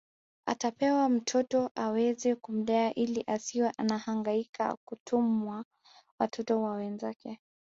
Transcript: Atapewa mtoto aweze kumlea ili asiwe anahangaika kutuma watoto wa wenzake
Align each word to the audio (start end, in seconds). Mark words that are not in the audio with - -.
Atapewa 0.45 1.09
mtoto 1.09 1.71
aweze 1.75 2.35
kumlea 2.35 2.93
ili 2.95 3.23
asiwe 3.27 3.71
anahangaika 3.77 4.77
kutuma 4.85 5.65
watoto 6.19 6.61
wa 6.61 6.71
wenzake 6.73 7.39